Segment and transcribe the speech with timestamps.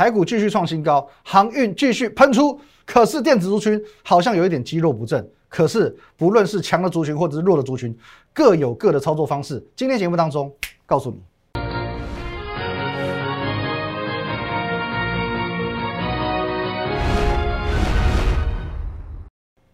[0.00, 5.30] 台股继续创新高，航运继续喷出，可是电子族群好像有一点肌肉不振。
[5.46, 7.94] 可是不论是强的族群或者是弱的族群，
[8.32, 9.62] 各有各的操作方式。
[9.76, 10.50] 今天节目当中
[10.86, 11.20] 告诉你。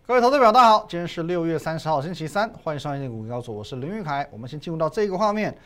[0.09, 4.29] 各位投资表，大家好，今天是六月三十号，星期三，欢迎收看股高手，我是林玉凯。
[4.33, 5.57] 我们先进入到这个画面。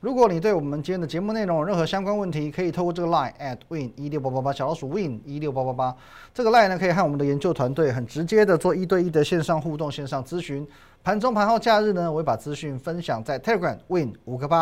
[0.00, 5.94] 如果你对我们今天的节目内容有任何相关问题，可以透过这个 line at win 一六八八八小老鼠 win 一六八八八
[6.32, 10.66] 这个 line 呢，可以和我们的研究团队很直接的做一对一的线上互动、线上咨询。
[11.04, 14.60] 盘中、盘后、假日呢，我会把资讯分享在 Telegram win 五个八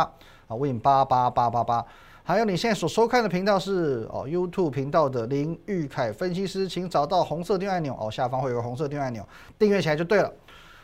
[0.49, 1.87] 啊 win 八八八八八。
[2.25, 9.25] 还有你现在所收看的频道是哦 YouTube 频道的林玉凯分析师，请找到红色订阅按钮哦，下方会有个红色订阅按钮，
[9.57, 10.33] 订阅起来就对了。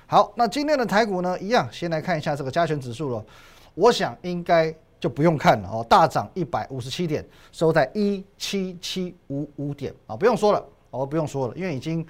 [0.06, 3.24] 好，那今天的台股呢，一样先来看一下这个加权指数了。
[3.74, 12.06] 我想应该就不用看了哦，大涨一百五十七点，收在一七七五五点啊，不用说了哦，不用说了，因为已经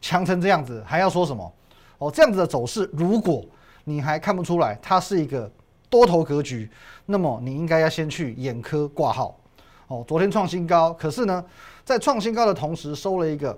[0.00, 1.52] 强成这样子，还要说什么
[1.98, 2.10] 哦？
[2.10, 3.44] 这样子的走势，如果
[3.84, 5.50] 你还看不出来它是一个
[5.88, 6.68] 多头格局，
[7.06, 9.38] 那么你应该要先去眼科挂号
[9.86, 10.04] 哦。
[10.08, 11.44] 昨天创新高，可是呢，
[11.84, 13.56] 在创新高的同时收了一个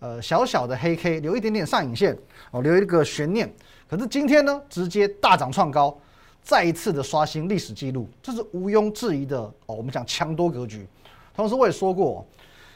[0.00, 2.14] 呃小小的黑 K，留一点点上影线
[2.50, 3.50] 哦，留一个悬念。
[3.88, 5.98] 可是今天呢，直接大涨创高。
[6.42, 9.74] 再一次的刷新历史记录，这是毋庸置疑的哦。
[9.74, 10.86] 我们讲强多格局，
[11.34, 12.26] 同时我也说过，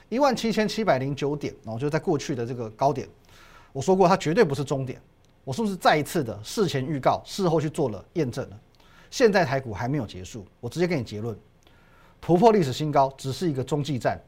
[0.08, 3.08] 一万七千七百零九点，然后就在过去的这个高点，
[3.72, 5.00] 我说过它绝对不是终点。
[5.44, 8.60] 我是不是再一次的事前预告，事后去做了验证了？
[9.10, 11.36] 现在台股还没有结束，我直接给你结论：
[12.20, 14.20] 突破历史新高只是一个中继站。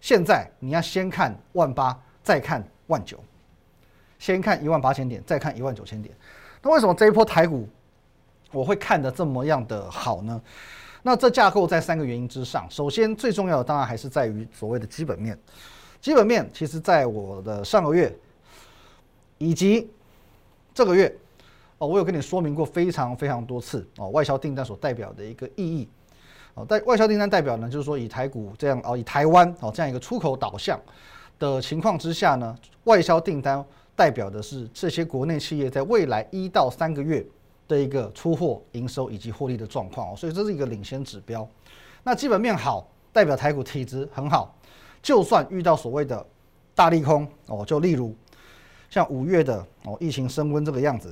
[0.00, 3.18] 现在你要先看万八，再看万九，
[4.18, 6.14] 先看一万八千点，再看一万九千点。
[6.60, 7.68] 那为什么这一波台股？
[8.52, 10.40] 我会看得这么样的好呢？
[11.02, 12.64] 那这架构在三个原因之上。
[12.70, 15.36] 首先，最重要的当然还是在于所谓的基本面。
[16.00, 18.16] 基本面其实在我的上个月
[19.38, 19.90] 以及
[20.72, 21.12] 这个月
[21.78, 25.88] 哦，我有跟你说明过非常非常多次哦，外销订单所代表的一个意义
[26.54, 26.64] 哦。
[26.64, 30.80] 代外销订单代表呢，就是说以台股这样哦，以台湾哦这样一个出口导向
[31.38, 33.64] 的情况之下呢，外销订单
[33.96, 37.26] 代表的是这些国内企业在未来一到三个月。
[37.72, 41.48] 的一个出货、营收以及获利的状况哦，所以这是一个领先指标。
[42.02, 44.54] 那基本面好，代表台股体质很好。
[45.00, 46.24] 就算遇到所谓的
[46.74, 48.14] 大利空哦，就例如
[48.90, 51.08] 像五月的哦，疫情升温这个样子，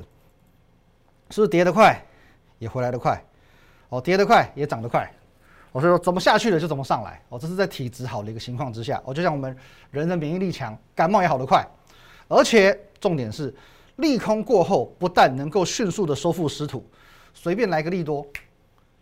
[1.31, 2.01] 是不是跌得快，
[2.59, 3.21] 也回来得快？
[3.89, 5.11] 哦，跌得快也涨得快。
[5.73, 9.57] 我说怎么下去了就怎么上来哦，这是在体质好的一个情况之下哦，就像我们
[9.91, 11.67] 人的免疫力强，感冒也好得快。
[12.29, 13.55] 而且重点是。
[14.01, 16.85] 利空过后，不但能够迅速的收复失土，
[17.33, 18.27] 随便来个利多，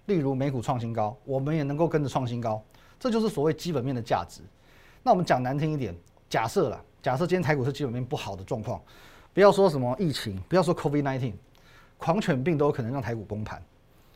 [0.06, 2.62] 例如美股创新高，我们也能够跟着创新高，
[2.98, 4.42] 这就是所谓基本面的价值。
[5.03, 5.94] 那我们讲难听一点，
[6.28, 8.81] 假设了，假设今天台股是基本面不好的状况，
[9.32, 11.32] 不要说什么疫情，不要说 COVID-19，
[11.97, 13.62] 狂犬病都有可能让台股崩盘。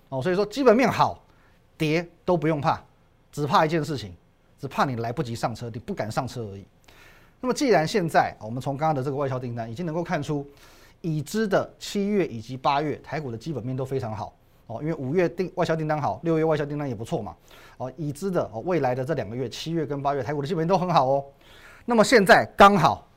[0.09, 1.25] 哦，所以说基本面好，
[1.78, 2.82] 跌都不用怕，
[3.31, 4.15] 只怕一件事情，
[4.59, 6.66] 只怕你来不及上车，你不敢上车而已。
[7.42, 10.47] 那么，既然现在我们从刚刚的这个外销订单已经能够看出，
[11.00, 14.32] 已知的七月以及八月台股的基本面都非常好
[14.69, 17.34] 哦，因为五月订外销订单好，六月外销订单也不错嘛
[17.78, 21.25] 哦，已知的哦未来的这两个月七月跟八月台股的基本面都很好哦。
[21.84, 23.08] 那么现在刚好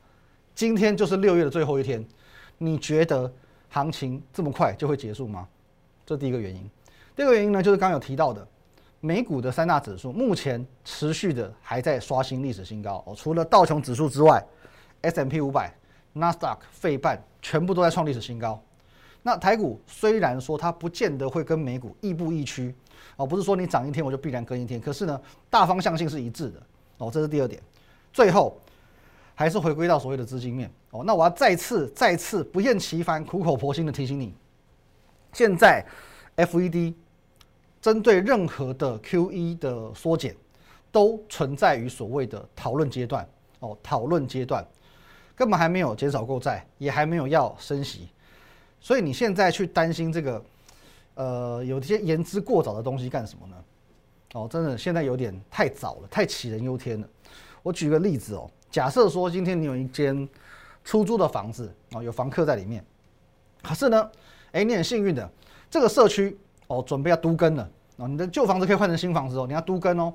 [0.56, 2.04] 今天就是六月的最后一天，
[2.58, 3.32] 你觉得
[3.68, 5.46] 行情这么快就会结束吗？
[6.04, 6.68] 这第一个原因。
[7.14, 8.44] 第二个原因呢，就是刚刚有提到的。
[9.00, 14.44] 美股的三大指数目前持续的还在刷新历史新高哦，除了道琼指数之外
[15.02, 15.72] ，S M P 五百、
[16.14, 18.60] 纳斯达克、费半全部都在创历史新高。
[19.22, 22.74] 那台股虽然说它不见得会跟美股亦步亦趋
[23.16, 25.20] 哦，不是说你涨一天我就必然跟一天，可是呢，
[25.50, 26.60] 大方向性是一致的
[26.98, 27.62] 哦，这是第二点。
[28.12, 28.58] 最后
[29.34, 34.34] 还是回归到所谓的资金面哦，那我要再次、再次不厌其烦、苦口婆心的提醒你，
[35.32, 35.84] 现在
[36.36, 36.96] F E D。
[37.86, 40.34] 针对任何的 Q E 的缩减，
[40.90, 43.24] 都存在于所谓的讨论阶段
[43.60, 44.66] 哦，讨论阶段
[45.36, 48.08] 根本还没有减少购债，也还没有要升息，
[48.80, 50.44] 所以你现在去担心这个，
[51.14, 53.56] 呃，有些言之过早的东西干什么呢？
[54.32, 57.08] 哦，真的现在有点太早了，太杞人忧天了。
[57.62, 60.28] 我举个例子哦，假设说今天你有一间
[60.82, 62.84] 出租的房子哦，有房客在里面，
[63.62, 64.10] 可是呢，
[64.50, 65.30] 哎，你很幸运的，
[65.70, 67.68] 这个社区哦，准备要都更了。
[67.96, 70.14] 哦，你的旧房子可以换成新房子哦，你要都更哦，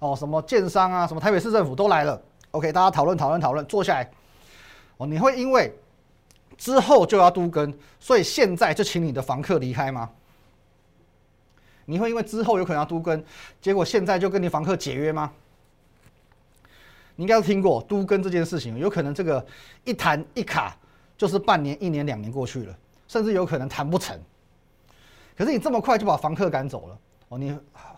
[0.00, 2.20] 哦，什么建商啊，什么台北市政府都来了
[2.50, 4.10] ，OK，大家讨论讨论讨论，坐下来，
[4.96, 5.72] 哦，你会因为
[6.56, 10.10] 之后就要都更，所以现在就请你的房客离开吗？
[11.84, 13.22] 你会因为之后有可能要都更，
[13.60, 15.30] 结果现在就跟你房客解约吗？
[17.16, 19.44] 你应该都听过都更这件事情，有可能这个
[19.84, 20.76] 一谈一卡
[21.18, 22.74] 就是半年、一年、两年过去了，
[23.06, 24.18] 甚至有可能谈不成。
[25.36, 26.98] 可是你这么快就把房客赶走了，
[27.28, 27.56] 哦，你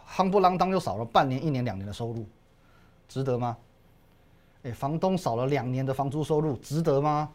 [0.09, 2.27] 夯不啷当就少了半年、一年、两年的收入，
[3.09, 3.57] 值得吗？
[4.63, 7.29] 哎，房东少了两年的房租收入，值得吗？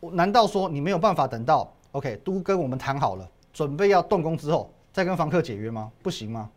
[0.00, 5.90] 难道说你没有办法等到 OK 都跟我们谈好了，准备要动工之后再跟房客解约吗？
[6.02, 6.50] 不行吗？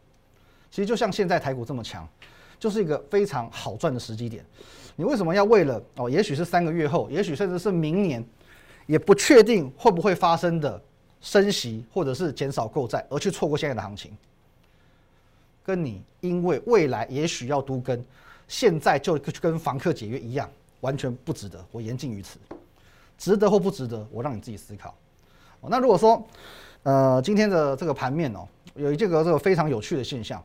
[0.70, 2.08] 其实就像现在台股这么强。
[2.60, 4.44] 就是一个非常好赚的时机点，
[4.98, 6.10] 你为什么要为了哦？
[6.10, 8.22] 也许是三个月后，也许甚至是明年，
[8.86, 10.82] 也不确定会不会发生的
[11.22, 14.16] 升息或者是减少购债，而去错过现在的行情？
[15.66, 18.04] 跟你因为未来也许要都跟，
[18.48, 20.50] 现在就跟房客解约一样，
[20.82, 21.64] 完全不值得。
[21.72, 22.40] 我言尽于此，
[23.18, 24.96] 值得或不值得，我让你自己思考。
[25.62, 26.26] 那如果说，
[26.84, 30.44] 呃，今天的这个盘面哦，有一这个这个非常有趣的现象。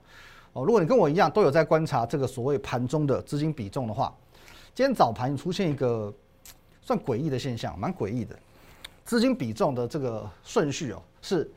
[0.52, 4.12] 哦，如果你跟我一样都有在观察这个所谓盘中的资金比重的话，
[4.74, 6.12] 今天早盘出现一个
[6.82, 8.36] 算诡异的现象，蛮诡异的。
[9.04, 11.50] 资金比重的这个顺序哦，是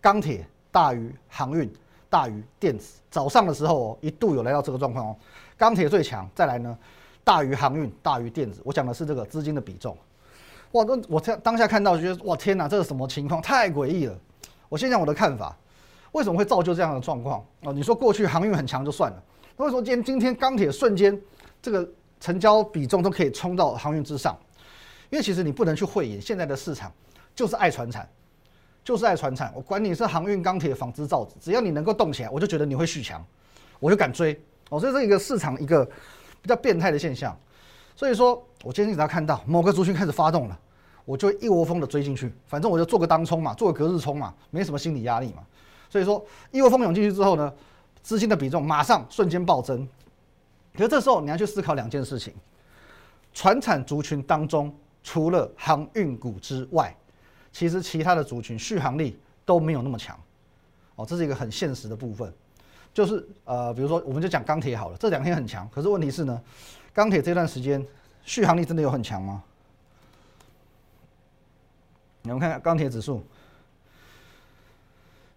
[0.00, 1.72] 钢铁大于航运
[2.08, 3.00] 大于电子。
[3.10, 5.16] 早上的时候哦，一度有来到这个状况哦，
[5.56, 6.76] 钢铁最强，再来呢
[7.24, 8.60] 大于航运大于电子。
[8.64, 9.96] 我讲的是这个资金的比重。
[10.72, 13.40] 哇，那我当当下看到就觉得哇天哪，这是什么情况？
[13.42, 14.16] 太诡异了。
[14.68, 15.56] 我先讲我的看法。
[16.12, 17.72] 为什么会造就这样的状况哦？
[17.72, 19.22] 你说过去航运很强就算了，
[19.56, 21.16] 那为什么今天今天钢铁瞬间
[21.62, 21.88] 这个
[22.18, 24.36] 成交比重都可以冲到航运之上？
[25.10, 26.92] 因为其实你不能去讳言，现在的市场
[27.34, 28.08] 就是爱传产，
[28.82, 29.52] 就是爱传产。
[29.54, 33.24] 我管你是航运、钢铁、纺织、造纸，只要你能够动起来，我就觉得你会续强，
[33.78, 34.40] 我就敢追
[34.70, 34.80] 哦。
[34.80, 35.84] 这一个市场一个
[36.40, 37.36] 比较变态的现象。
[37.96, 40.58] 所以说我今天只要看到某个族群开始发动了，
[41.04, 45.42] 我就一窝蜂的追进去，反正我就做个当冲嘛，做个隔日冲嘛，没什么心理压力嘛。
[45.90, 47.52] 所以说，一窝蜂涌进去之后呢，
[48.00, 49.86] 资金的比重马上瞬间暴增。
[50.72, 52.32] 可是这时候你要去思考两件事情：，
[53.34, 54.72] 船产族群当中，
[55.02, 56.94] 除了航运股之外，
[57.52, 60.18] 其实其他的族群续航力都没有那么强。
[60.96, 62.32] 哦，这是一个很现实的部分。
[62.92, 66.40] 就是呃，比如说我们就讲钢铁好了，这两天很强，可是问题是呢，
[66.92, 67.84] 钢铁这段时间
[68.24, 69.42] 续航力真的有很强吗？
[72.22, 73.24] 你们看看钢铁指数。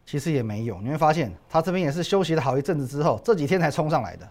[0.05, 4.29] 其实也没有，你会发现它这边也是休息了好一阵子之后，这几天才冲上来的。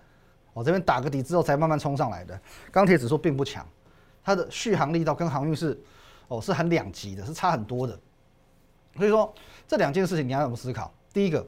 [0.53, 2.39] 我这边打个底之后才慢慢冲上来的。
[2.71, 3.67] 钢铁指数并不强，
[4.25, 5.81] 它的续航力道跟航运是
[6.29, 7.99] 哦是很两极的，是差很多的。
[8.97, 9.33] 所以说
[9.67, 10.93] 这两件事情你要怎么思考？
[11.13, 11.47] 第一个，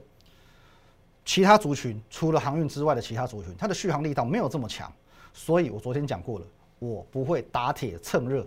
[1.25, 4.93] 其他族群除了航运之外的其他族群，它的续航力道没有这么强，
[5.33, 6.47] 所以我昨天讲过了，
[6.79, 8.47] 我不会打铁趁热。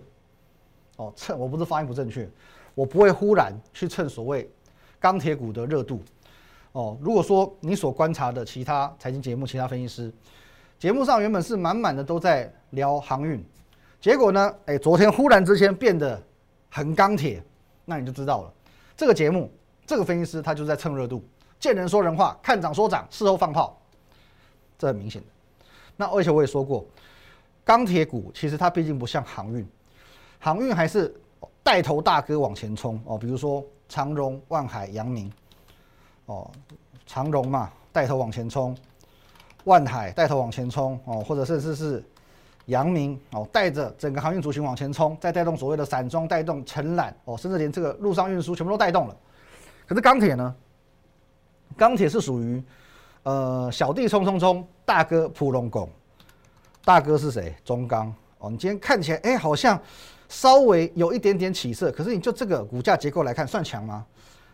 [0.96, 2.28] 哦，趁我不是发音不正确，
[2.74, 4.50] 我不会忽然去趁所谓。
[5.00, 6.02] 钢铁股的热度，
[6.72, 10.12] 哦，如果说你所观察的其他财经节目、其他分析师
[10.76, 13.40] 节目上原本是满满的都在聊航运，
[14.00, 16.20] 结果呢，哎，昨天忽然之间变得
[16.70, 17.42] 很钢铁，
[17.84, 18.52] 那你就知道了，
[18.96, 19.50] 这个节目
[19.86, 21.22] 这个分析师他就在蹭热度，
[21.58, 23.80] 见人说人话，看涨说涨，事后放炮，
[24.78, 25.28] 这很明显的。
[25.96, 26.86] 那而且我也说过，
[27.64, 29.66] 钢铁股其实它毕竟不像航运，
[30.38, 31.14] 航运还是
[31.62, 33.64] 带头大哥往前冲哦，比如说。
[33.90, 35.32] 长荣、万海、阳明，
[36.26, 36.50] 哦，
[37.06, 38.74] 长荣嘛，带头往前冲；
[39.64, 42.04] 万海带头往前冲，哦，或者甚至是
[42.68, 49.16] 阳明，哦，带着整个航运族群往前冲，再带动所谓的散装，带动承揽，哦，甚至连这个陆上运输全部都带动了。
[49.86, 50.54] 可是钢铁呢？
[51.76, 52.62] 钢铁是属于
[53.24, 55.90] 呃小弟冲冲冲，大哥普龙拱，
[56.84, 57.54] 大哥是谁？
[57.64, 58.14] 中钢。
[58.38, 59.78] 哦，你今天看起来，哎，好像。
[60.30, 64.04] 稍微有一点点起色，可是你就这个股价结构来看，算强吗？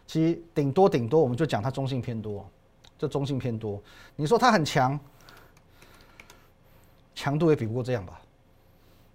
[0.07, 2.49] 其实顶多顶多，我们就讲它中性偏多，
[2.97, 3.83] 就中性偏多。
[4.15, 4.97] 你说它很强，
[7.15, 8.21] 强度也比不过这样吧，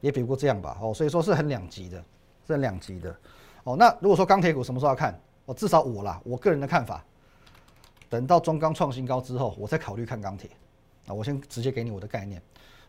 [0.02, 0.78] 也比不过这样吧。
[0.82, 2.04] 哦，所以说是很两极的，
[2.48, 3.16] 是很两极的。
[3.64, 5.20] 哦，那如果说钢铁股什么时候要看？
[5.46, 7.04] 哦至少我啦，我个人的看法，
[8.10, 10.50] 等到中钢创新高之后，我再考虑看钢铁。
[11.08, 12.42] 啊，我先直接给你我的概念。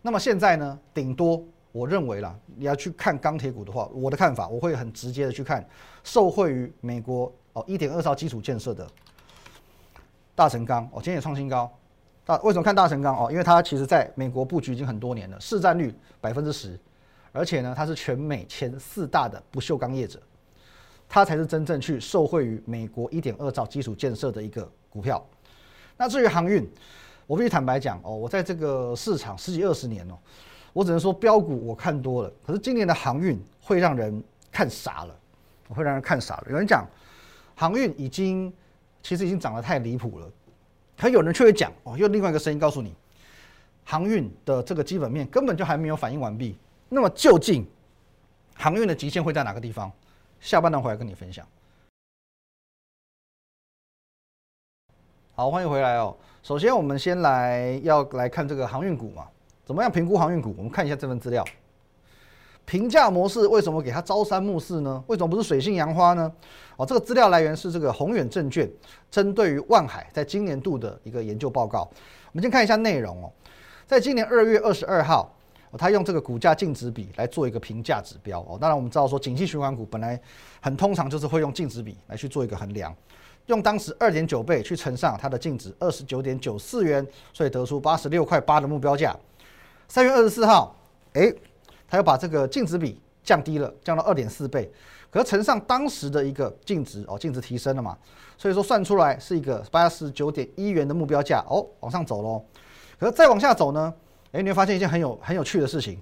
[0.02, 1.42] 那么现在呢，顶多。
[1.72, 5.64] 我认为啦，你要去看钢铁股的话，我的看法我会很直接的去看，
[6.02, 8.84] 受惠于美国哦一点二兆基础建设的
[10.34, 11.72] 大成钢哦，今天也创新高。
[12.30, 13.28] 啊为什么看大成钢哦？
[13.28, 16.78] 因为它其实在美国布局已经很多年了，市占率百分之十，
[17.32, 20.22] 而且呢它是全美前四大的不锈钢业者，
[21.08, 25.24] 它才是真正去受惠于美国一点二兆基础建设的一个股票。
[25.96, 26.64] 那至于航运，
[27.26, 30.14] 我必须坦白讲哦，我在这个市场十几二十年哦。
[30.72, 34.22] 我只能说标股我看多了，可是今年的航运会让人
[34.52, 35.14] 看傻了，
[35.68, 36.46] 会让人看傻了。
[36.48, 36.86] 有人讲
[37.56, 38.52] 航运已经
[39.02, 40.30] 其实已经涨得太离谱了，
[41.00, 42.94] 可有人却会讲哦，用另外一个声音告诉你，
[43.86, 46.58] 航运的这个基本面根本就还没有反应完毕。
[46.90, 47.66] 那么究竟
[48.54, 49.90] 航运的极限会在哪个地方？
[50.40, 51.46] 下半段回来跟你分享。
[55.34, 56.14] 好，欢迎回来哦。
[56.42, 59.26] 首先，我们先来要来看这个航运股嘛，
[59.64, 60.54] 怎么样评估航运股？
[60.58, 61.42] 我们看一下这份资料。
[62.70, 65.02] 评价模式为什么给它朝三暮四呢？
[65.08, 66.32] 为什么不是水性杨花呢？
[66.76, 68.70] 哦，这个资料来源是这个宏远证券
[69.10, 71.80] 针对于万海在今年度的一个研究报告。
[71.80, 73.32] 我们先看一下内容哦，
[73.88, 75.34] 在今年二月二十二号，
[75.72, 78.56] 哦，他用这个股价净值比来做一个评价指标哦。
[78.60, 80.20] 当然，我们知道说景气循环股本来
[80.60, 82.94] 很通常就是会用净值比来去做一个衡量，
[83.46, 89.12] 用当时二点九倍去乘上它的净值二十九点九四元，所以得出八十六块八的目标价。
[89.88, 90.76] 三月二十四号，
[91.14, 91.34] 哎。
[91.90, 94.70] 他又把这个净值比降低了，降到二点四倍，
[95.10, 97.98] 可是乘上当时的一个净值哦，净值提升了嘛，
[98.38, 102.42] 所以说算出来是一个八十九点一元的目标价哦，往上走喽。
[102.98, 103.92] 可是再往下走呢，
[104.32, 106.00] 哎，你会发现一件很有很有趣的事情，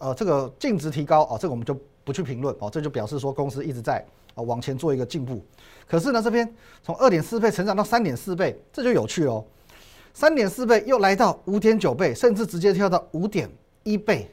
[0.00, 5.44] 呃，这个净值提高哦，这个我们就不去评论哦，这就表示说公司一直在啊往前做一个进步。
[5.86, 6.50] 可是呢，这边
[6.82, 9.44] 从二点四倍成长到三点四倍，这就有趣喽。
[10.12, 13.50] 三点四倍又来到五点九倍，甚至直接跳到五点
[13.82, 14.30] 一倍。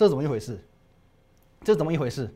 [0.00, 0.58] 这怎么一回事？
[1.62, 2.34] 这怎么一回事？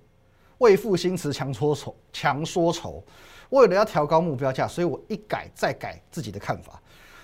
[0.59, 3.02] 为赋新词强说愁，强说愁。
[3.49, 6.78] 为了要调高目标价，所以我一改再改自己的看法，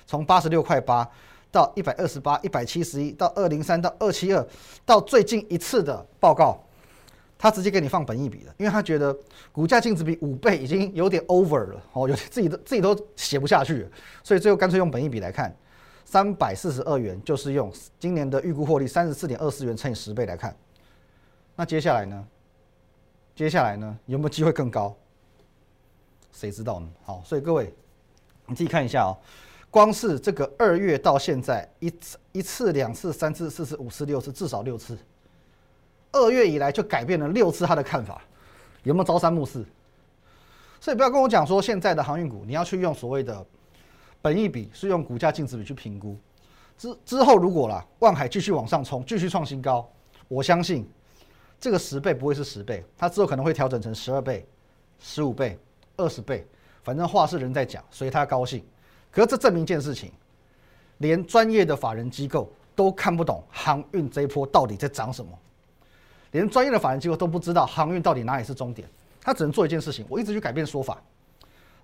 [0.07, 1.07] 从八十六块八
[1.53, 4.43] 到一百二十八、一百七十一，到二零三到二七二，
[4.87, 6.59] 到最近一次的报告，
[7.37, 9.15] 他直接给你放本益比了，因为他觉得
[9.53, 13.87] 股价净值比五倍已经有点 over 了，哦，有自己的自己都写不下去，
[14.25, 15.55] 所以最后干脆用本益比来看。
[16.11, 20.53] 三百四十二元就是用今年的预估获利三十四点二四元乘以十倍来看，
[21.55, 22.27] 那接下来呢？
[23.37, 23.97] 接下来呢？
[24.07, 24.93] 有没有机会更高？
[26.33, 26.89] 谁知道呢？
[27.05, 27.73] 好，所以各位，
[28.47, 29.17] 你自己看一下哦。
[29.71, 34.99] 光是这个二月到现在一次、一次、两次、三次、四次、五次、六次，至少六次。
[36.11, 38.21] 二月以来就改变了六次他的看法，
[38.83, 39.65] 有没有朝三暮四？
[40.81, 43.47] 所以不要跟我讲说现在的航运股你要去用所谓的。
[44.23, 46.17] 本一比是用股价净值比去评估，
[46.77, 49.89] 之之后如果啦，万海继续往上冲，继续创新高，
[50.29, 50.87] 我相信
[51.59, 54.47] 这个十倍不会是十倍，它之后可能会调整成十二倍、
[54.99, 55.59] 十五倍、
[55.97, 56.47] 二十倍，
[56.83, 58.63] 反正话是人在讲，所以他高兴。
[59.11, 60.13] 可是这证明一件事情，
[60.99, 65.31] 连专业的法人机构都看不懂航运这一波到底在涨什么，
[66.33, 68.87] 连专业的法人机构都不知道航运到底哪里是终点，
[69.23, 71.03] 他只能做一件事情，我一直去改变说法，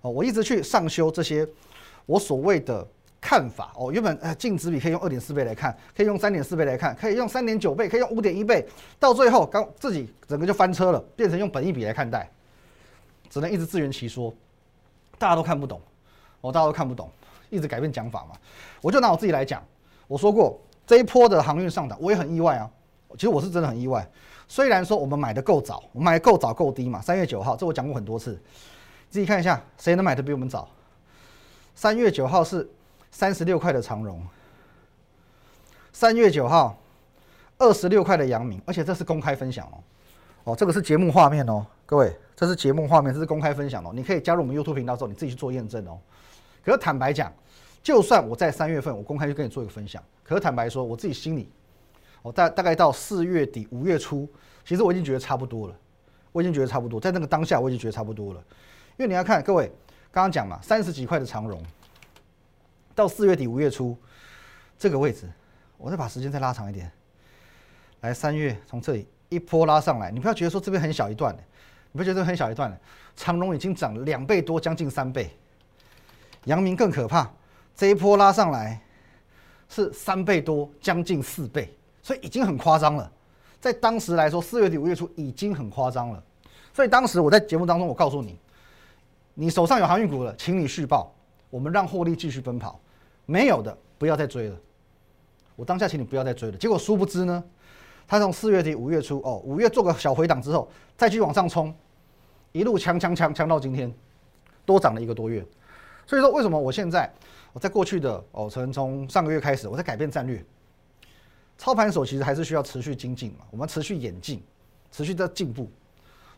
[0.01, 1.47] 哦，我一直去上修这些。
[2.07, 2.85] 我所谓的
[3.21, 8.65] 看法哦，原本呃净值比可以用二点四倍来看，可以用三点四倍来看，可以用三点九倍，可以用五点一倍，
[8.97, 12.27] 到最后刚自己整个就翻车了，变成用本一比来看待，
[13.29, 14.33] 只能一直自圆其说，
[15.19, 15.81] 大家都看不懂，
[16.41, 17.11] 哦，大家都看不懂，
[17.49, 18.35] 一直改变讲法嘛。
[18.81, 19.61] 我就拿我自己来讲，
[20.07, 22.69] 我说过这一波的航运上涨，我也很意外啊。
[23.15, 24.07] 其实我是真的很意外，
[24.47, 28.39] 虽然说我们买的够早，我们买够早够低嘛，三月九号，这我讲过很多次，
[29.09, 30.69] 自己看一下，谁能买的比我们早？
[31.77, 32.67] 三月九号是
[33.11, 34.19] 三十六块的长荣，
[35.93, 36.75] 三月九号
[37.59, 39.77] 二十六块的阳明，而且这是公开分享哦，
[40.45, 45.99] 哦，这个是节目画面哦，各位，这是节目画面，这是公开分享哦，你可以加入我们 YouTube 频道之后，你自己去做验证哦。
[46.65, 47.31] 可是坦白讲，
[47.83, 51.47] 就算我在三月份我公开去跟你做一个分享，可是坦白说，我自己心里，
[52.23, 54.27] 我大大概到四月底五月初，
[54.65, 55.75] 其实我已经觉得差不多了，
[56.31, 58.43] 我已经觉得差不多，在那个当下我已经觉得差不多了，
[58.97, 59.71] 因为你要看各位。
[60.11, 61.61] 刚刚讲嘛，三十几块的长荣，
[62.95, 63.95] 到四月底五月初
[64.79, 65.29] 这个位置，
[65.77, 66.91] 我再把时间再拉长一点，
[68.01, 71.35] 来三月从这里一波拉上来，你不要觉得说这边很小一段，
[71.91, 72.75] 你不觉得很小一段？
[73.15, 75.29] 长荣已经涨了两倍多，将近三倍。
[76.45, 77.29] 阳明更可怕，
[77.75, 78.81] 这一波拉上来
[79.69, 81.71] 是三倍多，将近四倍，
[82.01, 83.11] 所以已经很夸张了。
[83.59, 86.23] 在当时来说，四月底五月初已经很夸张了。
[86.73, 88.39] 所以当时我在节目当中，我告诉你。
[89.39, 91.13] 你手上有航运股了，请你续报，
[91.51, 92.79] 我们让获利继续奔跑。
[93.27, 94.57] 没有的，不要再追了。
[95.55, 96.57] 我当下请你不要再追了。
[96.57, 97.43] 结果殊不知呢，
[98.07, 101.71] 它从四月底五月初哦，五月做个小回档之后，再继续往上冲，
[102.51, 103.93] 一路强强强强到今天，
[104.65, 105.45] 多涨了一个多月。
[106.07, 107.13] 所以说，为什么我现在
[107.53, 110.43] 我在过去的哦，从从上个月开始，我在改变战略。
[111.59, 114.41] 操盘手其实还是需要持续精进嘛，我们持续演进，
[114.91, 115.69] 持续在进步。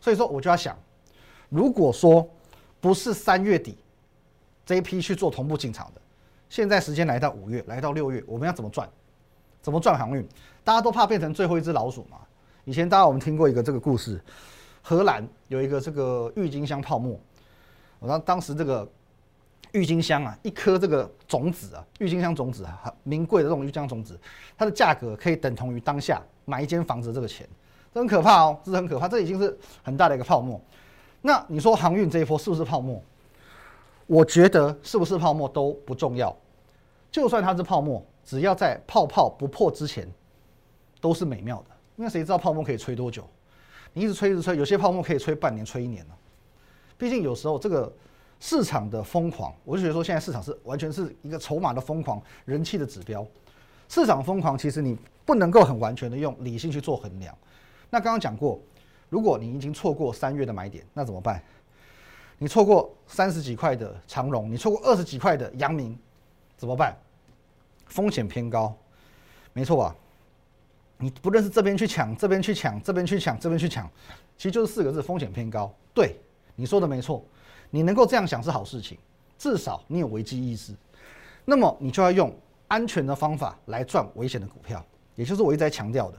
[0.02, 0.78] 所以说，我就要想，
[1.48, 2.28] 如果说
[2.80, 3.76] 不是三月底
[4.64, 6.00] 这一批去做同步进场的，
[6.48, 8.88] 现在时间来到五月，来到六月，我们要怎么赚？
[9.60, 10.26] 怎么赚航运？
[10.64, 12.18] 大家都怕变成最后一只老鼠嘛？
[12.64, 14.18] 以前大家我们听过一个这个故事，
[14.80, 17.18] 荷兰有一个这个郁金香泡沫，
[17.98, 18.88] 我当当时这个
[19.72, 24.18] 郁金香啊，一颗这个种子啊，郁金香种子啊，很名贵的这种郁金香种子，
[24.56, 27.46] 它的价格可以等同于当下买一间房子这个钱，
[27.92, 30.60] 这很可怕哦，这是很可怕，这已经是很大的一个泡沫。
[31.22, 33.02] 那你说航运这一波是不是泡沫？
[34.06, 36.36] 我觉得是不是泡沫都不重要，
[37.12, 40.08] 就算它是泡沫，只要在泡泡不破之前，
[41.00, 41.76] 都是美妙的。
[41.96, 43.22] 因为谁知道泡沫可以吹多久？
[43.92, 46.14] 你一直吹一直吹，有些泡沫可以吹半年、吹一年呢。
[46.96, 47.92] 毕竟有时候这个
[48.40, 53.26] 市场的疯狂，我就觉得说现在市场是完全是一个筹码的疯狂、人气的指标。
[53.88, 57.36] 市场疯狂，其实你不能够很完全的用理性去做衡量。
[57.90, 58.60] 那刚刚讲过，
[59.10, 61.42] 如果你已经错过三月的买点，那怎么办？
[62.38, 65.98] 你错过三十几块的长荣，你错过二十几块的阳明，
[66.56, 66.96] 怎么办？
[67.86, 68.74] 风险偏高，
[69.52, 69.94] 没错吧？
[70.96, 73.86] 你不论是这边去抢，这边去抢，这边去抢，这边去抢，
[74.38, 75.70] 其实就是四个字：风险偏高。
[75.92, 76.16] 对。
[76.56, 77.24] 你说的没错，
[77.70, 78.98] 你能够这样想是好事情，
[79.38, 80.74] 至少你有危机意识。
[81.46, 82.36] 那么你就要用
[82.68, 86.18] 安全的方法来赚危险的股票，也就是我一直在强调的，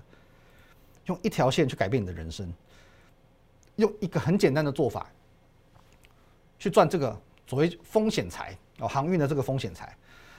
[1.05, 2.51] 用一条线去改变你的人生，
[3.75, 5.07] 用一个很简单的做法
[6.59, 9.95] 去赚这个所谓风险财哦，航运的这个风险财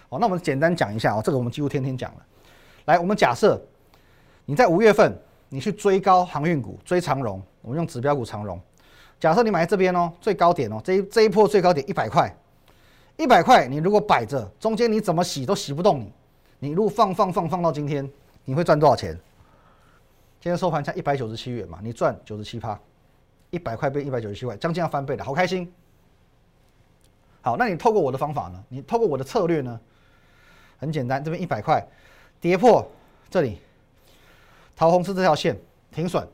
[0.08, 0.18] 哦。
[0.18, 2.26] 那我们简单讲一下哦，这个我们几乎天天讲了。
[2.86, 3.60] 来，我们假设
[4.44, 5.16] 你在五月份
[5.48, 8.60] 你去追高航运股，追长荣，我们用指标股长荣。
[9.20, 12.34] 假设你买在这边哦，最高点哦，这一这一波最高点一百块，
[13.16, 16.12] 一百块，你如果摆着，中间你怎么洗都洗不动你，
[16.58, 18.10] 你如果放放放放到今天，
[18.44, 19.12] 你会赚多少钱？
[20.40, 22.76] 今天收盘价一百九十七元嘛，你赚九十七趴，
[23.52, 25.70] 一百块变一百九十七块，将近要翻倍了，好开心。
[27.42, 28.64] 好，那你透过我的方法呢？
[28.70, 29.78] 你透过我的策略呢？
[30.78, 31.86] 很简单，这边一百块
[32.40, 32.90] 跌破
[33.28, 33.58] 这里，
[34.74, 35.54] 桃红是这条线
[35.90, 36.26] 停损，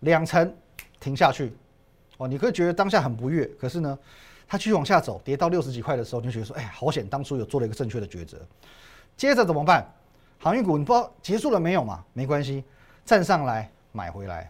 [0.00, 0.54] 两层
[1.00, 1.52] 停下去。
[2.18, 3.98] 哦，你可以觉得当下很不悦，可是呢，
[4.46, 8.38] 它继续往下走，跌到六十几块的时候，你就觉得说，哎，好险，当初有做了一个正确的抉择。
[9.16, 9.92] 接着怎么办？
[10.38, 12.04] 航运股你不知道结束了没有嘛？
[12.12, 12.62] 没关系，
[13.04, 14.48] 站上来买回来，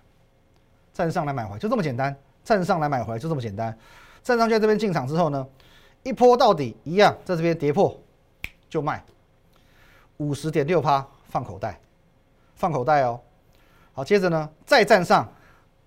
[0.98, 2.12] 站上来买回来，就这么简单。
[2.42, 3.78] 站上来买回来就这么简单。
[4.20, 5.46] 站上去在这边进场之后呢，
[6.02, 7.96] 一波到底一样，在这边跌破
[8.68, 9.00] 就卖，
[10.16, 11.78] 五十点六趴放口袋，
[12.56, 13.20] 放口袋哦。
[13.92, 15.32] 好，接着呢再站上，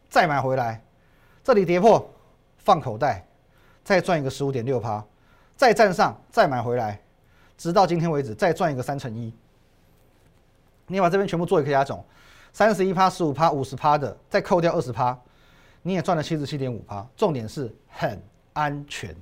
[0.10, 0.82] 再买回来。
[1.44, 2.10] 这里跌破，
[2.60, 3.26] 放口袋，
[3.84, 5.04] 再赚一个十五点六趴，
[5.58, 6.98] 再站上，再买回来，
[7.58, 9.34] 直到今天为止，再赚一个三成一。
[10.88, 12.02] 你把这边全部做一个压总，
[12.54, 15.18] 三十一趴、十五趴、五十趴的，再扣掉二十趴，
[15.82, 17.06] 你也赚了七十七点五趴。
[17.16, 18.22] 重点是很
[18.54, 19.16] 安全，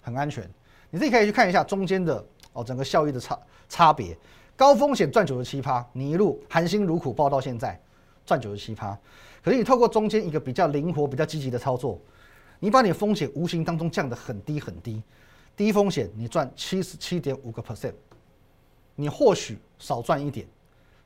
[0.00, 0.48] 很安全。
[0.90, 4.16] 你自己可以去看一下中间的哦，整个效益的差差别。
[4.56, 7.80] 高风险赚九十七趴，你一路含辛茹苦报到现在，
[8.24, 8.98] 赚九十七趴。
[9.42, 12.00] 可是你透过中间一个比较灵活、比较积极的操作，
[12.58, 15.02] 你把你风险无形当中降得很低很低，
[15.56, 17.94] 低风险你赚七十七点五个 percent，
[18.94, 20.46] 你或许少赚一点，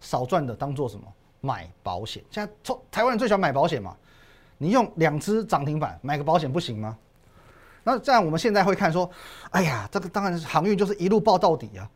[0.03, 1.05] 少赚的当做什么？
[1.41, 2.23] 买保险。
[2.31, 3.97] 现在从台湾人最喜欢买保险嘛，
[4.59, 6.97] 你用两只涨停板买个保险不行吗？
[7.83, 9.11] 那这样我们现在会看说，
[9.51, 11.91] 哎呀，这个当然是航运就是一路爆到底啊，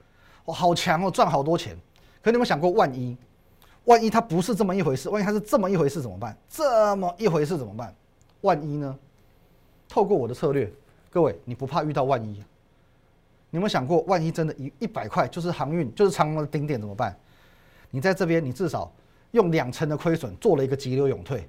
[0.45, 1.79] 我好强哦，赚好多钱。
[2.23, 3.17] 可你有没有想过，万一？
[3.85, 6.37] 万一它不是这么一回事，万一它是这么一回事怎么办？
[6.49, 7.95] 这么一回事怎么办？
[8.41, 8.99] 万一呢？
[9.89, 10.69] 透过我的策略，
[11.09, 12.33] 各位，你不怕遇到万一？
[13.51, 17.17] 你有没有想过，万一真的一一百块就是航运，就是长隆的顶点怎么办？
[17.97, 18.93] 你在这边，你至少
[19.31, 21.49] 用两成的亏损做了一个急流勇退。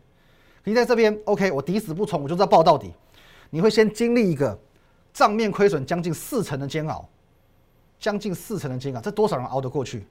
[0.63, 2.93] 你在这边，OK，我抵死不从，我就知道报到底。
[3.49, 4.57] 你会先经历一个
[5.11, 7.05] 账面亏损将近四成的煎熬，
[7.99, 10.07] 将近四成的煎熬，这多少人熬得过去？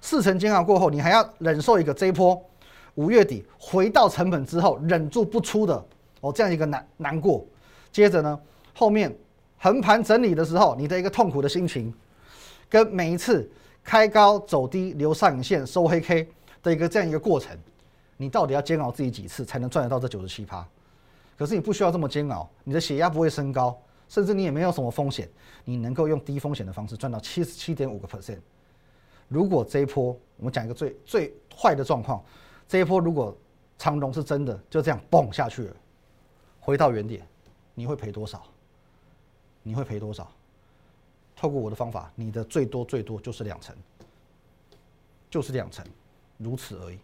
[0.00, 2.42] 四成煎熬过后，你还要忍受一个这一波
[2.94, 5.86] 五月底回到成本之后忍住不出的
[6.22, 7.44] 哦这样一个难难过。
[7.92, 8.40] 接着呢，
[8.72, 9.14] 后面
[9.58, 11.92] 横盘整理的时候，你的一个痛苦的心情，
[12.70, 13.46] 跟每一次
[13.84, 16.28] 开高走低留上影线收黑 K
[16.62, 17.56] 的一个这样一个过程，
[18.16, 20.66] 你到底要煎熬自己几次才能赚得到这九十七趴？
[21.36, 25.28] 可是你不需要这么煎熬，你的血压不会升高，甚至你也没有什么风险，
[25.64, 28.38] 你能够用低风险的方式赚到七十七点五个 percent。
[29.28, 32.24] 如果这一波，我们讲一个最最坏的状况，
[32.66, 33.36] 这一波如果
[33.76, 35.76] 长龙是真的就这样蹦下去了，
[36.60, 37.26] 回到原点，
[37.74, 38.42] 你会赔多少？
[39.62, 40.30] 你会赔多少？
[41.44, 43.76] 透过我的方法，你的最多最多就是两成，
[45.28, 45.84] 就是两成，
[46.38, 46.98] 如此而已。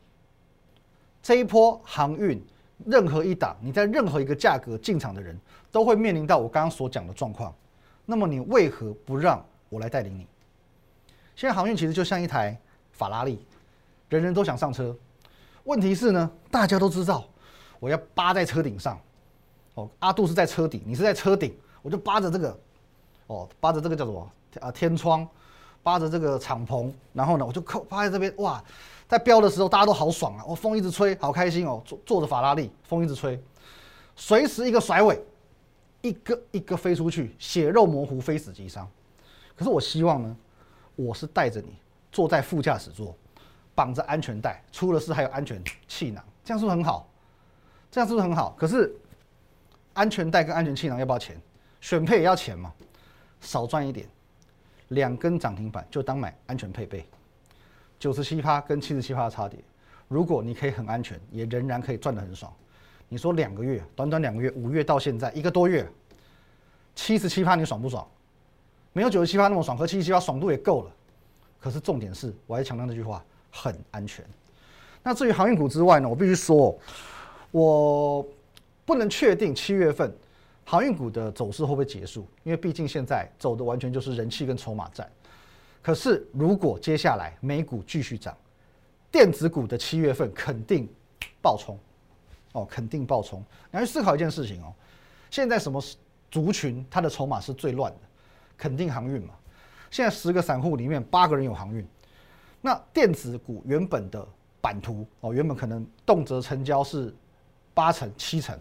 [1.23, 2.43] 这一波航运，
[2.87, 5.39] 任何一档，你在任何一个价格进场的人，
[5.71, 7.55] 都会面临到我刚刚所讲的状况。
[8.07, 10.27] 那么你为何不让我来带领你？
[11.37, 12.59] 现在航运其实就像一台
[12.93, 13.45] 法拉利，
[14.09, 14.97] 人人都想上车。
[15.65, 17.29] 问题是呢，大家都知道
[17.79, 18.99] 我要扒在车顶上。
[19.75, 22.59] 哦，阿杜是在车底，你是在车顶，我就扒着这个
[23.31, 24.29] 哦，扒着这个叫什么
[24.61, 25.27] 啊天窗，
[25.85, 28.61] 扒着这个敞篷，然后呢，我就靠趴在这边，哇，
[29.07, 33.41] 在飙的时候大家都好爽啊，哦，风一直吹，好开心哦，坐坐着法拉利，风一直吹，
[34.17, 35.23] 随时一个甩尾，
[36.03, 38.85] 一个一个飞出去，血肉模糊，非死即伤。
[39.55, 40.37] 可是我希望呢，
[40.97, 41.77] 我是带着你
[42.11, 43.15] 坐在副驾驶座，
[43.77, 47.09] 绑着安全带，出了事还有安全气囊，这样是不是很好？
[47.93, 48.57] 这样是不是很好？
[48.59, 48.93] 可是
[49.93, 51.41] 安全带跟安全气囊要不要钱？
[51.81, 52.71] 选配也要钱嘛，
[53.41, 54.07] 少赚一点，
[54.89, 57.05] 两根涨停板就当买安全配备，
[57.99, 59.59] 九十七趴跟七十七趴的差别，
[60.09, 62.53] 如果你可以很安全，也仍然可以赚得很爽。
[63.09, 65.89] 你说两个月，短短两个月，五月到现在一个多月，
[66.95, 68.07] 七十七趴你爽不爽？
[68.93, 70.91] 没有九十七趴那么爽，和七十七趴爽度也够了。
[71.59, 74.25] 可是重点是，我还强调那句话，很安全。
[75.03, 76.79] 那至于航运股之外呢，我必须说，
[77.51, 78.27] 我
[78.85, 80.13] 不能确定七月份。
[80.71, 82.29] 航运股的走势会不会结束？
[82.45, 85.11] 因为毕竟现在走的完全就是人气跟筹码战。
[85.83, 88.33] 可是如果接下来美股继续涨，
[89.11, 90.89] 电子股的七月份肯定
[91.43, 91.77] 爆冲，
[92.53, 93.45] 哦，肯定爆冲。
[93.73, 94.73] 你要去思考一件事情哦，
[95.29, 95.83] 现在什么
[96.31, 97.99] 族群它的筹码是最乱的？
[98.57, 99.35] 肯定航运嘛。
[99.91, 101.85] 现在十个散户里面八个人有航运，
[102.61, 104.25] 那电子股原本的
[104.61, 107.13] 版图哦，原本可能动辄成交是
[107.75, 108.57] 八成七成。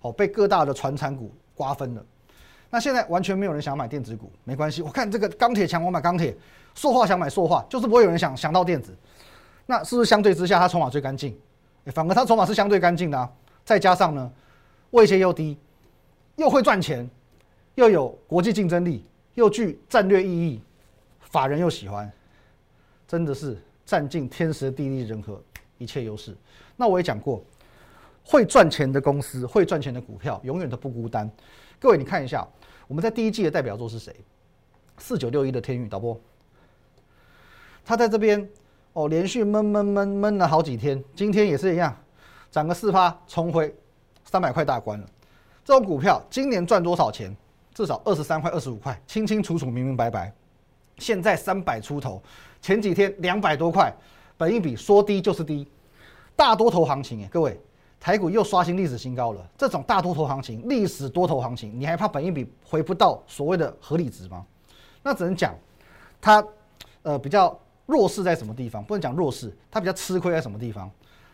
[0.00, 1.30] 哦，被各大的传产股
[1.62, 2.04] 瓜分了。
[2.68, 4.82] 那现在完全没有人想买电子股，没关系。
[4.82, 6.32] 我看这个钢铁强，我买钢铁；
[6.74, 8.92] 塑化想买塑化，就是不会有人想想到电子。
[9.66, 11.38] 那是不是相对之下，它筹码最干净？
[11.94, 13.30] 反而它筹码是相对干净的啊。
[13.64, 14.32] 再加上呢，
[14.90, 15.56] 位阶又低，
[16.34, 17.08] 又会赚钱，
[17.76, 20.60] 又有国际竞争力，又具战略意义，
[21.20, 22.10] 法人又喜欢，
[23.06, 25.40] 真的是占尽天时地利人和
[25.78, 26.36] 一切优势。
[26.76, 27.40] 那我也讲过。
[28.24, 31.30] 会赚钱的公司，会赚钱的股票，永远都不孤单。
[31.80, 32.46] 各位，你看一下，
[32.86, 34.14] 我们在第一季的代表作是谁？
[34.98, 36.18] 四九六一的天宇导播，
[37.84, 38.48] 他在这边
[38.92, 41.96] 哦，连续闷闷闷闷了好几天，今天也是一样，
[42.50, 43.74] 涨个四趴，重回
[44.24, 45.06] 三百块大关了。
[45.64, 47.34] 这种股票今年赚多少钱？
[47.74, 50.30] 至少二十三块、二十五块，清清楚楚、明明白白。
[50.98, 52.22] 现在三百出头，
[52.60, 53.90] 前几天两百多块，
[54.36, 55.66] 本一比说低就是低，
[56.36, 57.58] 大多头行情哎，各位。
[58.02, 64.44] 台股又刷新历史新高了，这种大多头行情、历史多头行情，你还怕本一比回不到所谓的合理值吗？
[65.04, 65.54] 那只能讲
[66.20, 66.44] 它
[67.02, 68.82] 呃比较弱势在什么地方？
[68.82, 70.90] 不能讲弱势，它比较吃亏在什么地方？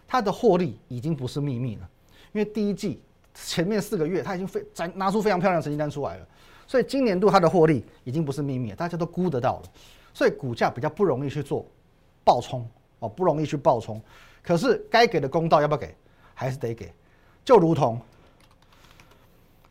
[0.06, 1.88] 它的获利已经不是秘密了，
[2.32, 3.00] 因为第一季
[3.32, 6.28] 前面四个月它已经非展拿出非常漂亮的成绩单出来了，
[6.66, 9.62] 所以今年度它的获利已经不是秘密，大家都估得到了，
[10.12, 11.64] 所以股价比较不容易去做
[12.22, 13.98] 爆冲哦，不容易去爆冲。
[14.42, 15.94] 可是该给的公道要不要给？
[16.38, 16.94] 还是得给，
[17.44, 18.00] 就如同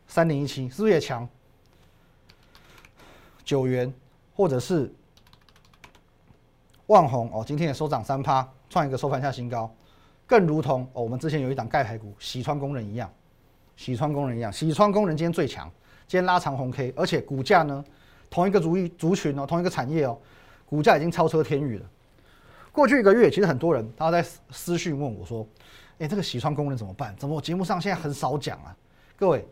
[0.06, 1.26] 三零一七是不是也强？
[3.42, 3.90] 九元
[4.34, 4.92] 或者是
[6.88, 9.74] 万红哦，今天也收涨三趴，创一个收盘下新高。
[10.26, 13.10] 更如同哦，我们之前有一档钙牌股，喜川工人一样，
[13.74, 15.72] 喜川工人一样，喜川工人今天最强，
[16.06, 17.82] 今天拉长红 K，而且股价呢，
[18.28, 20.20] 同一个族族群哦，同一个产业哦，
[20.66, 21.86] 股价已经超车天宇了。
[22.70, 25.48] 过去一个月，其实很多人他在私讯问我说。
[25.98, 27.14] 哎，这个洗窗工人怎么办？
[27.16, 28.76] 怎么我节目上现在很少讲啊？
[29.16, 29.44] 各位，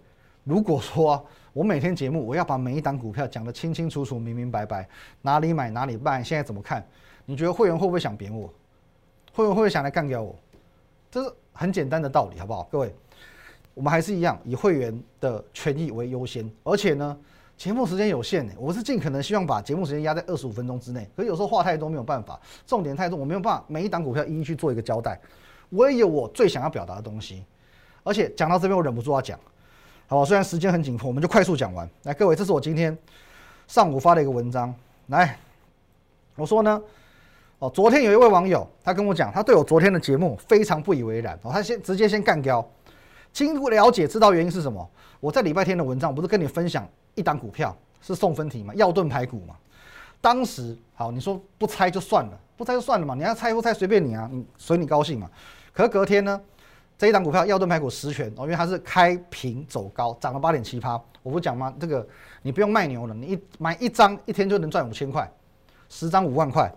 [0.45, 4.89] 如果说我每天节目我要把每一档股票讲得清清楚楚、明明白白，
[5.23, 6.87] 哪里买哪里卖，现在怎么看？
[7.25, 8.53] 你觉得会员会不会想扁我？
[9.33, 10.37] 会员会不会想来干掉我？
[11.11, 12.69] 这是很简单的道理，好不好？
[12.71, 12.95] 各位，
[13.75, 17.19] 我们还是一样以会员的权益为优先，而且呢，
[17.57, 21.09] 节目时间有限呢，我是尽可能希望把节目时间压在二十五分钟之内。
[21.17, 25.21] 可有时候话太多没有办法，重点太多，我没有办法每一档股票一一去做一个交代。
[25.71, 27.45] 我也有我最想要表达的东西，
[28.03, 29.39] 而且讲到这边我忍不住要讲，
[30.07, 30.25] 好？
[30.25, 31.89] 虽然时间很紧迫，我们就快速讲完。
[32.05, 32.97] 来，各位，这是我今天
[33.67, 34.75] 上午发的一个文章。
[35.09, 35.39] 来，
[36.37, 36.81] 我说呢，
[37.59, 41.39] 哦，昨天有一位网友他跟我讲，他对我昨天的节目非常不以为然。
[41.43, 42.67] 哦，他先直接先干掉。
[43.33, 44.89] 经过了解，知道原因是什么？
[45.21, 48.75] 我在礼拜天的文章不是跟你分享一档股票是送分题吗？
[48.75, 49.55] 药盾排骨嘛？
[50.21, 53.15] 当时好，你说不猜就算了，不猜就算了嘛？
[53.15, 55.31] 你要猜不猜随便你啊，你随你高兴嘛。
[55.77, 56.41] 可是隔天呢，
[56.97, 60.99] 这一档股票耀盾排骨十全哦，因为它是开平走高，涨了八点七趴。
[61.23, 61.75] 我不讲吗？
[61.79, 62.07] 这个
[62.41, 65.31] 你不用卖牛了，你一买一张一天就能赚五千块，
[65.91, 66.73] 十张五万块。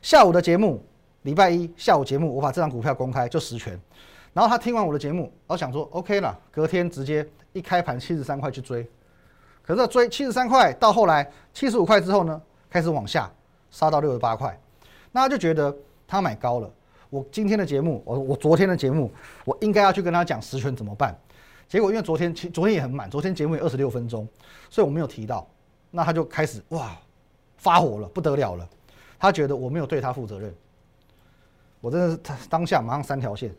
[0.00, 0.80] 下午的节目，
[1.22, 3.76] 礼拜一下午节目，我把这张股票公开就十全。
[4.32, 8.88] 然后他听完我的节目，然后想说 OK 了，隔天直接一开盘七十三块去追。
[9.60, 13.28] 可是追七十三块到后来七十五块之后呢，开始往下
[13.72, 14.56] 杀到六十八块，
[15.10, 15.74] 那他就觉得
[16.06, 16.70] 他买高了。
[17.10, 19.10] 我今天的节目，我我昨天的节目，
[19.44, 21.16] 我应该要去跟他讲实权怎么办。
[21.68, 24.26] 结果因为昨天昨天也很满，昨天节目也二十六分钟，
[24.70, 25.48] 所以我没有提到，
[25.90, 26.96] 那他就开始哇
[27.56, 28.68] 发火了，不得了了。
[29.18, 30.54] 他觉得我没有对他负责任，
[31.80, 33.52] 我真的是当下马上三条线，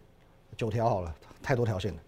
[0.55, 1.99] 九条好了，太多条线了。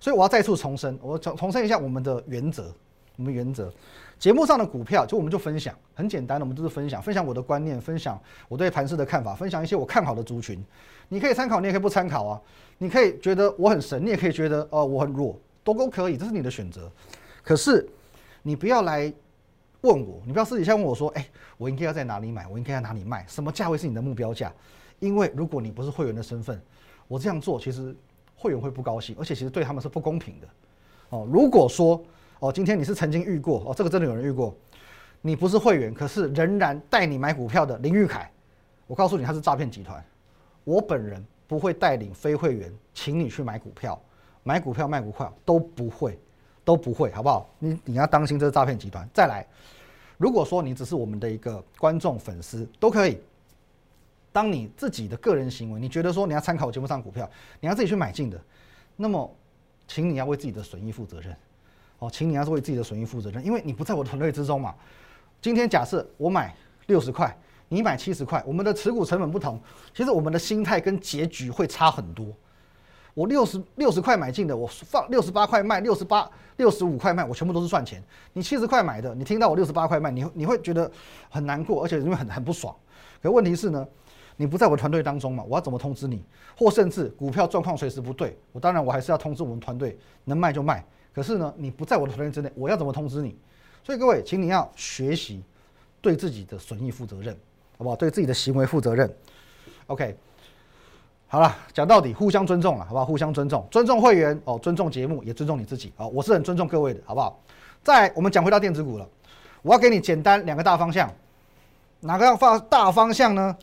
[0.00, 2.72] 所以我要再次重申，我重重申一下我们的原则，
[3.16, 3.72] 我们原则。
[4.18, 10.64] 节目上的股票，就我们就分享，很简单的，我们就是分享，分享我的观念，分享我对盘市的看法，分享一些我看好的族群。
[11.08, 12.40] 你可以参考，你也可以不参考啊。
[12.78, 16.88] 你可以觉得我很神，你也可以觉得哦我很弱，都都可以，这是你的选择。
[17.42, 17.84] 可是
[18.42, 19.12] 你不要来
[19.80, 24.52] 问我，你不要私底下问我说，哎，我应该要在哪里买，我应该在哪里卖，什么价位是你的目标价？
[25.00, 26.62] 因为如果你不是会员的身份，
[27.08, 27.92] 我这样做其实
[28.36, 30.48] 会员会不高兴，而且其实对他们是不公平的。
[31.08, 32.00] 哦，如果说。
[32.42, 34.52] 哦，今天你是曾经遇过哦，这个真的有人遇过。
[35.20, 38.28] 你不是会员，可是仍然带你买股票的林玉凯，
[38.88, 40.04] 我告诉你他是诈骗集团。
[40.64, 43.96] 我本人不会带领非会员，请你去买股票，
[44.42, 46.18] 买股票卖股票都不会，
[46.64, 47.48] 都不会，好不好？
[47.60, 49.08] 你你要当心这是诈骗集团。
[49.14, 49.46] 再来，
[50.18, 53.20] 如果说你只是我们的一个观众粉丝，都可以。
[54.32, 58.40] 当你自己的个人行为，你觉得说你要参考我节目上股票，你要自己去买进的，
[58.96, 59.32] 那么，
[59.86, 61.36] 请你要为自己的损益负责任。
[62.02, 64.74] 哦，请你要是为自己的损益负责任，因为你不在我的团队之中嘛。
[65.40, 66.52] 今天假设我买
[66.86, 67.32] 六十块，
[67.68, 69.60] 你买七十块，我们的持股成本不同，
[69.94, 72.26] 其实我们的心态跟结局会差很多。
[73.14, 78.02] 我六十六十块买进的，我放六十八块卖，六十八六十五块卖，我全部都是赚钱。
[78.32, 80.90] 你七十块买的，你听到我六十八块卖，你你会觉得
[81.30, 82.74] 很难过，而且因为很很不爽。
[83.22, 83.86] 可问题是呢，
[84.36, 86.24] 你不在我团队当中嘛，我要怎么通知你？
[86.56, 90.84] 或甚至股票状况随时不对，我当然我还是要通知我们团队，能卖就卖。
[91.14, 93.36] 可是呢，你不在我的团队之内，我要怎么通知你？
[93.84, 95.42] 所以各位，请你要学习
[96.00, 97.36] 对自己的损益负责任，
[97.76, 97.96] 好不好？
[97.96, 99.12] 对自己的行为负责任。
[99.88, 100.16] OK，
[101.26, 103.04] 好了，讲到底，互相尊重了，好不好？
[103.04, 106.06] 互相尊重，尊重会员哦，尊重节目，也尊重你自己啊。
[106.06, 107.38] 我是很尊重各位的，好不好？
[107.82, 109.08] 在我们讲回到电子股了，
[109.62, 111.12] 我要给你简单两个大方向，
[112.00, 113.56] 哪个要放大方向呢？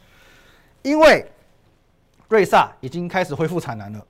[0.82, 1.26] 因为
[2.28, 4.06] 瑞萨已经开始恢复产能了。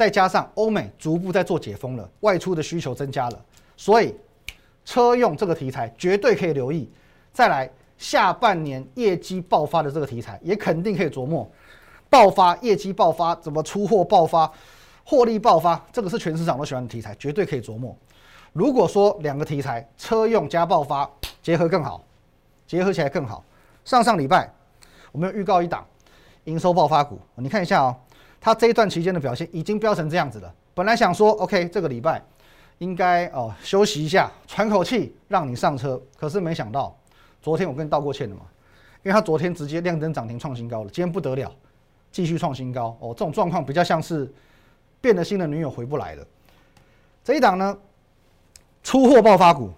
[0.00, 3.44] 再加上欧美逐步在做解封了，外出的需求增加了，
[3.76, 4.14] 所以
[4.82, 6.90] 车用这个题材绝对可以留意。
[7.34, 11.46] 再来，下半年业绩爆发的这个题材也肯定可以琢磨。
[12.08, 14.50] 爆发业绩爆发，怎么出货爆发，
[15.04, 17.94] 获利爆发，这个是全市场都喜欢的题材，绝对可以琢磨。
[18.54, 21.06] 如果说两个题材车用加爆发
[21.42, 22.02] 结合更好，
[22.66, 23.44] 结合起来更好。
[23.84, 24.50] 上上礼拜
[25.12, 25.86] 我们有预告一档
[26.44, 27.94] 营收爆发股，你看一下哦。
[28.40, 30.52] 它这一段期间的表现已经飙成这样子了。
[30.72, 32.22] 本来想说，OK，这个礼拜
[32.78, 36.00] 应该哦休息一下，喘口气，让你上车。
[36.16, 36.96] 可是没想到，
[37.42, 38.42] 昨天我跟你道过歉了嘛，
[39.02, 41.52] 因为它昨天直接亮灯涨停创新高了，今天不得了，
[42.10, 42.96] 继续创新高。
[43.00, 44.32] 哦，这种状况比较像是
[45.02, 46.26] 变了心的女友回不来了。
[47.22, 47.76] 这一档呢，
[48.82, 49.70] 出货爆发股，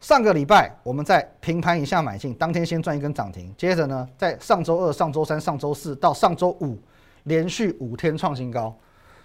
[0.00, 6.76] 上个礼拜我们在平盘以下买进，当天先赚一根涨停，接着呢，在上周二、上周三、上周四到上周五。
[7.24, 8.74] 连续五天创新高，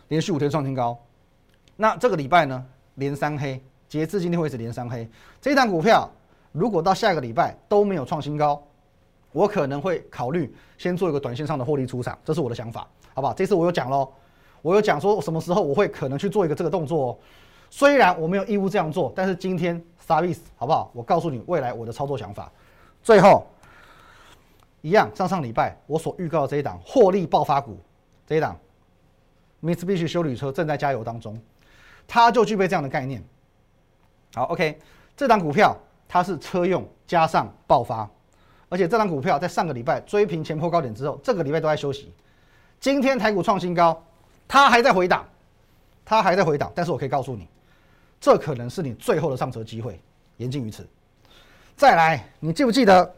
[0.10, 0.98] 连续五天创新高。
[1.78, 5.08] 那这个礼拜呢，连三黑，截至今天为止连三黑。
[5.40, 6.10] 这一档股票
[6.52, 8.62] 如果到下个礼拜都没有创新高，
[9.32, 13.34] 我可能会考虑先做一个短线上的获利出场，这是我的想法，好不好？
[13.34, 14.12] 这次我有讲喽，
[14.62, 17.10] 我有讲说什么时候我会可能去做一个这个动作。
[17.10, 17.18] 哦。
[17.70, 20.90] 虽然我没有义务这样做，但是今天 service 好不好？
[20.94, 22.52] 我告诉你未来我的操作想法。
[23.04, 23.46] 最后
[24.82, 27.78] 一样，上上礼拜我所预告的这一档获利爆发股。
[28.30, 28.56] 这一档
[29.64, 31.42] ，Mitsubishi 修理车正在加油当中，
[32.08, 33.24] 它就具备这样的概念。
[34.36, 34.78] 好，OK，
[35.18, 35.76] 这档股票
[36.08, 38.08] 它是车用加上爆发，
[38.70, 42.14] 而且这档股票在上个礼拜追平前坡高点之后，这个礼拜都在休息。
[42.80, 44.00] 今天台股创新高，
[44.48, 45.28] 它还在回档，
[46.06, 47.48] 它还在回档，但是我可以告诉你，
[48.22, 50.00] 这可能是你最后的上车机会，
[50.38, 50.88] 言尽于此。
[51.76, 53.12] 再来，你记不记得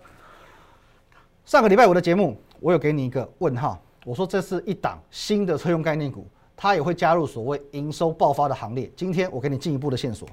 [1.45, 3.77] 上个礼拜我的节目，我有给你一个问号？
[4.03, 8.91] 我说这是一档新的车用概念股，它也会加入所谓营收爆发的行列。
[8.95, 10.27] 今天我给你进一步的线索，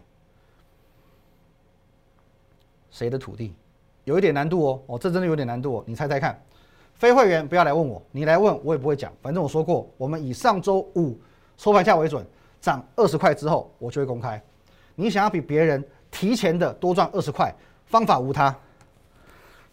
[2.90, 3.54] 谁的土地？
[4.04, 6.40] 有一点难度哦，哦，这真的有点难度哦，你猜猜看。
[6.94, 9.12] 非会员不要来问我，你来问我也不会讲。
[9.22, 11.16] 反正我说过，我们以上周五
[11.56, 12.26] 收盘价为准，
[12.60, 14.42] 涨二十块之后我就会公开。
[14.94, 17.54] 你想要比别人提前的多赚二十块，
[17.84, 18.52] 方法无他，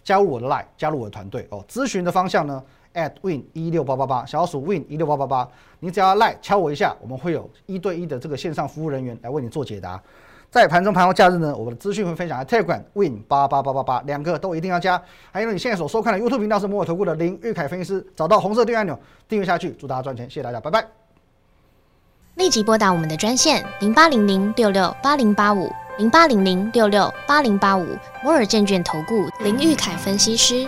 [0.03, 1.65] 加入我的 line，加入我的团队哦。
[1.67, 2.63] 咨询的方向呢
[2.95, 5.47] ？at win 一六八八八，小鼠 win 一六八八八，
[5.79, 10.01] 你只要赖敲我一下，我们会有一对一的这个线上服务人员来为你做解答。
[10.49, 14.99] 在盘中盘后假日呢，我们的资讯会分享在 Telegram win 八八八八八，两个都一定要加。
[15.31, 20.87] 还有你现在所收看的 YouTube 频道是摩尔投顾的林玉凯分析师，找到红色订阅按钮订阅下去，祝大家赚钱，谢谢大家，拜拜。
[22.35, 25.69] 立即拨打我们的专线零八零零六六八零八五。
[25.97, 27.87] 零八零零六六八零八五
[28.21, 30.67] 摩尔证券投顾林玉凯分析师。